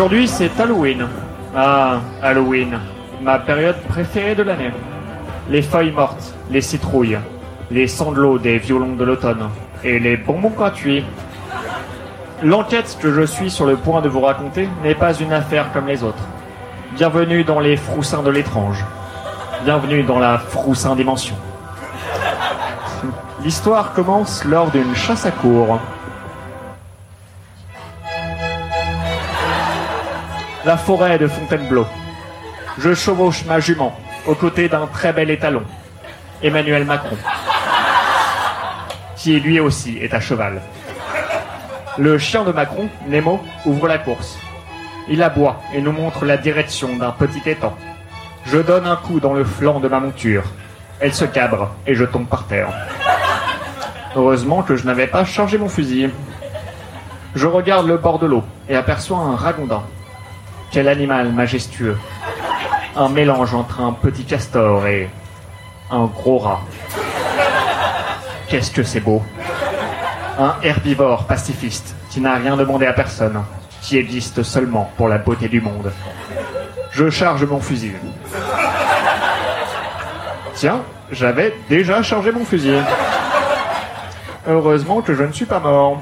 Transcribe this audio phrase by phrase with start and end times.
[0.00, 1.06] Aujourd'hui, c'est Halloween.
[1.54, 2.78] Ah, Halloween,
[3.20, 4.70] ma période préférée de l'année.
[5.50, 7.18] Les feuilles mortes, les citrouilles,
[7.70, 9.50] les sanglots des violons de l'automne
[9.84, 11.04] et les bonbons gratuits.
[12.42, 15.86] L'enquête que je suis sur le point de vous raconter n'est pas une affaire comme
[15.86, 16.24] les autres.
[16.94, 18.82] Bienvenue dans les froussins de l'étrange.
[19.64, 21.36] Bienvenue dans la froussin dimension.
[23.44, 25.78] L'histoire commence lors d'une chasse à cour.
[30.66, 31.86] La forêt de Fontainebleau.
[32.78, 35.62] Je chevauche ma jument aux côtés d'un très bel étalon,
[36.42, 37.16] Emmanuel Macron,
[39.16, 40.60] qui lui aussi est à cheval.
[41.96, 44.38] Le chien de Macron, Nemo, ouvre la course.
[45.08, 47.74] Il aboie et nous montre la direction d'un petit étang.
[48.44, 50.44] Je donne un coup dans le flanc de ma monture.
[51.00, 52.68] Elle se cabre et je tombe par terre.
[54.14, 56.10] Heureusement que je n'avais pas chargé mon fusil.
[57.34, 59.82] Je regarde le bord de l'eau et aperçois un ragondin.
[60.70, 61.98] Quel animal majestueux.
[62.96, 65.10] Un mélange entre un petit castor et
[65.90, 66.60] un gros rat.
[68.48, 69.22] Qu'est-ce que c'est beau.
[70.38, 73.42] Un herbivore pacifiste qui n'a rien demandé à personne,
[73.82, 75.92] qui existe seulement pour la beauté du monde.
[76.92, 77.94] Je charge mon fusil.
[80.54, 82.78] Tiens, j'avais déjà chargé mon fusil.
[84.48, 86.00] Heureusement que je ne suis pas mort.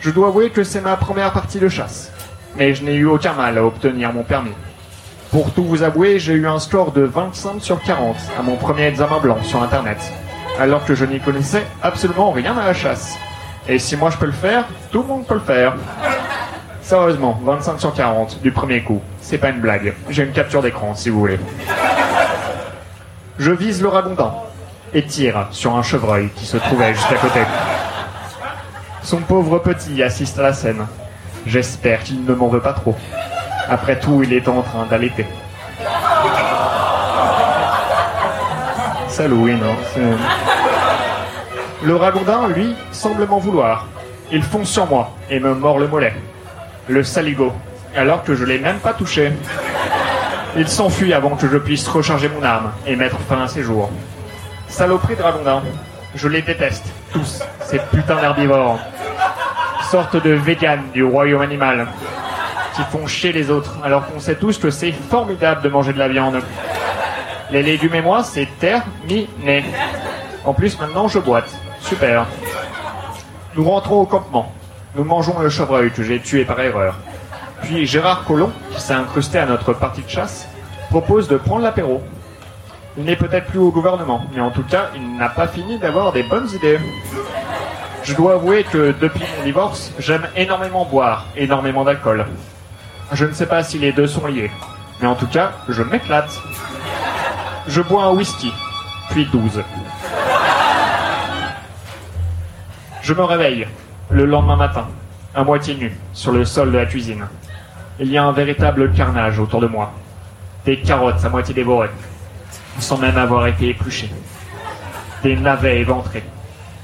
[0.00, 2.12] Je dois avouer que c'est ma première partie de chasse,
[2.56, 4.54] mais je n'ai eu aucun mal à obtenir mon permis.
[5.30, 8.86] Pour tout vous avouer, j'ai eu un score de 25 sur 40 à mon premier
[8.86, 9.98] examen blanc sur Internet,
[10.58, 13.16] alors que je n'y connaissais absolument rien à la chasse.
[13.68, 15.74] Et si moi je peux le faire, tout le monde peut le faire.
[16.80, 19.94] Sérieusement, 25 sur 40 du premier coup, c'est pas une blague.
[20.08, 21.40] J'ai une capture d'écran si vous voulez.
[23.38, 24.32] Je vise le ragondin
[24.94, 27.40] et tire sur un chevreuil qui se trouvait juste à côté.
[29.02, 30.86] Son pauvre petit assiste à la scène.
[31.46, 32.96] J'espère qu'il ne m'en veut pas trop.
[33.68, 35.26] Après tout, il est en train d'allaiter.
[39.18, 39.76] Halloween, hein.
[39.94, 43.86] c'est- Le ragondin, lui, semble m'en vouloir.
[44.30, 46.14] Il fonce sur moi et me mord le mollet.
[46.88, 47.52] Le saligo,
[47.96, 49.32] alors que je l'ai même pas touché.
[50.56, 53.90] Il s'enfuit avant que je puisse recharger mon arme et mettre fin à ses jours.
[54.68, 55.62] Saloperie de ragondin.
[56.14, 58.78] Je les déteste, tous, ces putains d'herbivores.
[59.90, 61.86] Sorte de véganes du royaume animal,
[62.74, 65.98] qui font chier les autres, alors qu'on sait tous que c'est formidable de manger de
[65.98, 66.40] la viande.
[67.52, 69.64] Les légumes et moi, c'est terminé.
[70.44, 71.54] En plus, maintenant, je boite.
[71.80, 72.26] Super.
[73.54, 74.52] Nous rentrons au campement.
[74.96, 76.96] Nous mangeons le chevreuil que j'ai tué par erreur.
[77.62, 80.48] Puis Gérard Collomb, qui s'est incrusté à notre partie de chasse,
[80.90, 82.02] propose de prendre l'apéro.
[82.98, 86.12] Il n'est peut-être plus au gouvernement, mais en tout cas, il n'a pas fini d'avoir
[86.12, 86.80] des bonnes idées.
[88.06, 92.24] Je dois avouer que depuis mon divorce, j'aime énormément boire, énormément d'alcool.
[93.10, 94.52] Je ne sais pas si les deux sont liés,
[95.00, 96.40] mais en tout cas, je m'éclate.
[97.66, 98.52] Je bois un whisky,
[99.10, 99.60] puis 12.
[103.02, 103.66] Je me réveille
[104.10, 104.86] le lendemain matin,
[105.34, 107.26] à moitié nu, sur le sol de la cuisine.
[107.98, 109.90] Il y a un véritable carnage autour de moi.
[110.64, 111.90] Des carottes à moitié dévorées,
[112.78, 114.12] sans même avoir été épluchées.
[115.24, 116.22] Des navets éventrés.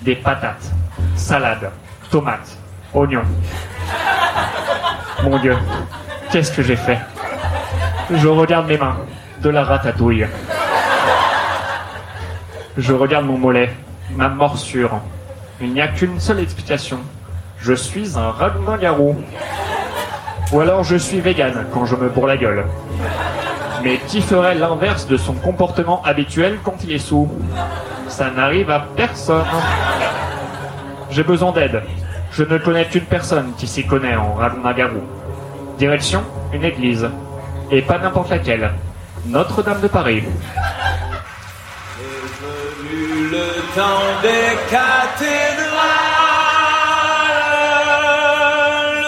[0.00, 0.72] Des patates,
[1.16, 1.70] salades,
[2.10, 2.56] tomates,
[2.94, 3.24] oignons.
[5.22, 5.56] Mon Dieu,
[6.30, 6.98] qu'est-ce que j'ai fait?
[8.12, 8.96] Je regarde mes mains,
[9.42, 10.26] de la ratatouille.
[12.76, 13.74] Je regarde mon mollet,
[14.16, 15.00] ma morsure.
[15.60, 16.98] Il n'y a qu'une seule explication.
[17.58, 19.16] Je suis un ragondin-garou.
[20.52, 22.64] Ou alors je suis vegan quand je me bourre la gueule.
[23.84, 27.30] Mais qui ferait l'inverse de son comportement habituel quand il est sous?
[28.08, 29.44] Ça n'arrive à personne.
[31.10, 31.82] J'ai besoin d'aide.
[32.32, 35.02] Je ne connais qu'une personne qui s'y connaît en ragondin-garou.
[35.76, 36.22] Direction,
[36.52, 37.08] une église.
[37.70, 38.70] Et pas n'importe laquelle.
[39.26, 40.22] Notre-Dame de Paris.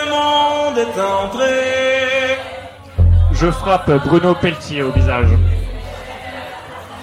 [0.05, 2.39] le monde est entré.
[3.33, 5.29] Je frappe Bruno Pelletier au visage.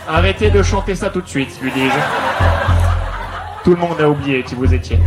[0.08, 2.89] Arrêtez de chanter ça tout de suite, lui dis-je.
[3.64, 5.00] Tout le monde a oublié qui vous étiez.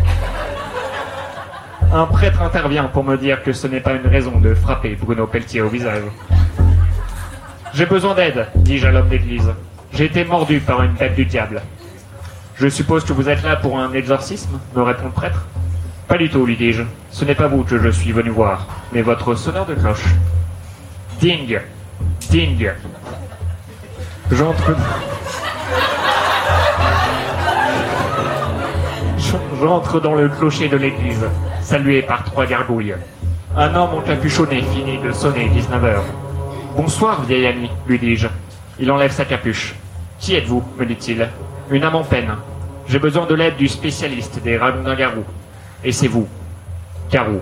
[1.93, 5.27] Un prêtre intervient pour me dire que ce n'est pas une raison de frapper Bruno
[5.27, 6.03] Pelletier au visage.
[7.75, 9.51] J'ai besoin d'aide, dis-je à l'homme d'église.
[9.93, 11.63] J'ai été mordu par une bête du diable.
[12.57, 15.47] Je suppose que vous êtes là pour un exorcisme me répond le prêtre.
[16.09, 16.83] Pas du tout, lui dis-je.
[17.11, 20.05] Ce n'est pas vous que je suis venu voir, mais votre sonneur de cloche.
[21.21, 21.59] Ding
[22.31, 22.71] Ding
[24.31, 24.77] J'entre.
[29.63, 31.25] J'entre dans le clocher de l'église,
[31.61, 32.97] salué par trois gargouilles.
[33.57, 36.05] Un homme encapuchonné finit de sonner 19 heures.
[36.77, 38.27] Bonsoir, vieil ami, lui dis-je.
[38.81, 39.77] Il enlève sa capuche.
[40.19, 41.29] Qui êtes-vous me dit-il.
[41.71, 42.35] Une âme en peine.
[42.89, 45.23] J'ai besoin de l'aide du spécialiste des Ragondins-Garou.
[45.85, 46.27] Et c'est vous.
[47.09, 47.41] Garou.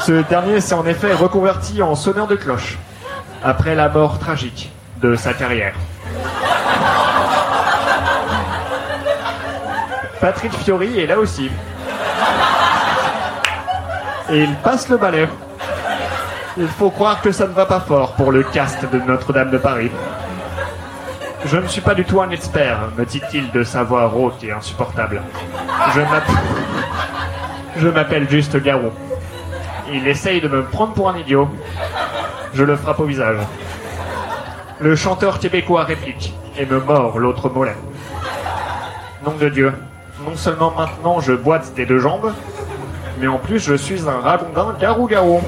[0.00, 2.76] Ce dernier s'est en effet reconverti en sonneur de cloche,
[3.42, 4.70] après la mort tragique
[5.00, 5.76] de sa carrière.
[10.22, 11.50] Patrick Fiori est là aussi.
[14.30, 15.26] Et il passe le balai.
[16.56, 19.58] Il faut croire que ça ne va pas fort pour le cast de Notre-Dame de
[19.58, 19.90] Paris.
[21.44, 24.52] Je ne suis pas du tout un expert, me dit-il de sa voix rauque et
[24.52, 25.20] insupportable.
[27.76, 28.30] Je m'appelle...
[28.30, 28.92] Juste Garou.
[29.92, 31.50] Il essaye de me prendre pour un idiot.
[32.54, 33.38] Je le frappe au visage.
[34.78, 37.76] Le chanteur québécois réplique et me mord l'autre mollet.
[39.24, 39.72] Nom de Dieu,
[40.24, 42.32] non seulement maintenant je boite des deux jambes,
[43.18, 45.40] mais en plus je suis un ragondin garou-garou.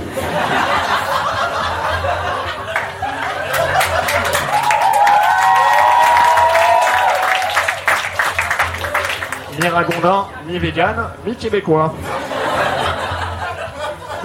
[9.60, 11.94] Ni ragondin, ni vegan, ni québécois.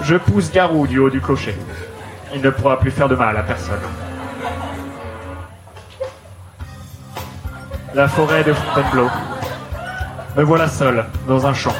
[0.02, 1.56] Je pousse Garou du haut du clocher.
[2.34, 3.80] Il ne pourra plus faire de mal à personne.
[7.94, 9.08] La forêt de Fontainebleau.
[10.36, 11.74] Me voilà seul, dans un champ,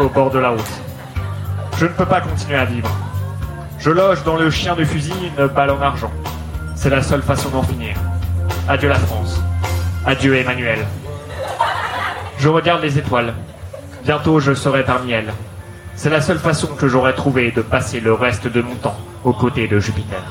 [0.00, 0.80] au bord de la route.
[1.76, 2.88] Je ne peux pas continuer à vivre.
[3.80, 6.12] Je loge dans le chien de fusil une balle en argent.
[6.76, 7.96] C'est la seule façon d'en finir.
[8.68, 9.40] Adieu la France.
[10.06, 10.86] Adieu Emmanuel.
[12.38, 13.34] Je regarde les étoiles.
[14.04, 15.32] Bientôt je serai parmi elles.
[15.96, 19.32] C'est la seule façon que j'aurais trouvé de passer le reste de mon temps aux
[19.32, 20.22] côtés de Jupiter.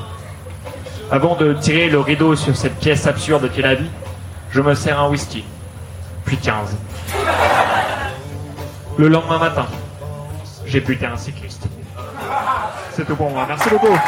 [1.10, 3.90] Avant de tirer le rideau sur cette pièce absurde qu'est la vie,
[4.50, 5.44] je me sers un whisky,
[6.24, 6.74] puis 15.
[8.98, 9.66] Le lendemain matin,
[10.64, 11.64] j'ai buté un cycliste.
[12.92, 13.44] C'est tout pour moi.
[13.46, 13.98] Merci beaucoup.